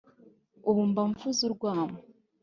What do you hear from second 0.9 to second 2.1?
mvuza urwamo